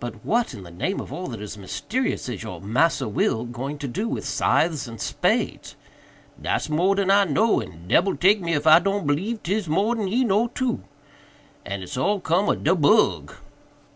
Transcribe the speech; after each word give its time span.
"But 0.00 0.24
what, 0.24 0.54
in 0.54 0.64
the 0.64 0.72
name 0.72 0.98
of 0.98 1.12
all 1.12 1.28
that 1.28 1.40
is 1.40 1.56
mysterious, 1.56 2.28
is 2.28 2.42
your 2.42 2.60
'Massa 2.60 3.06
Will' 3.06 3.44
going 3.44 3.78
to 3.78 3.86
do 3.86 4.08
with 4.08 4.24
scythes 4.26 4.88
and 4.88 5.00
spades?" 5.00 5.76
"Dat's 6.42 6.68
more 6.68 6.96
dan 6.96 7.12
I 7.12 7.22
know, 7.26 7.60
and 7.60 7.86
debbil 7.86 8.16
take 8.16 8.40
me 8.40 8.54
if 8.54 8.66
I 8.66 8.80
don't 8.80 9.06
b'lieve 9.06 9.40
'tis 9.44 9.68
more 9.68 9.94
dan 9.94 10.08
he 10.08 10.24
know, 10.24 10.48
too. 10.48 10.82
But 11.64 11.78
it's 11.80 11.96
all 11.96 12.18
cum 12.18 12.48
ob 12.48 12.64
do 12.64 12.74
bug." 12.74 13.34